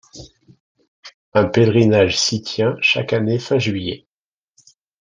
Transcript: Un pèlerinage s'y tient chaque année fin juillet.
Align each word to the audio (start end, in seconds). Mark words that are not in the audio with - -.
Un 1.35 1.45
pèlerinage 1.45 2.19
s'y 2.19 2.41
tient 2.41 2.75
chaque 2.79 3.13
année 3.13 3.37
fin 3.37 3.59
juillet. 3.59 4.07